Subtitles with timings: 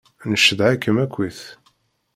[0.31, 1.39] Ncedha-kem akkit.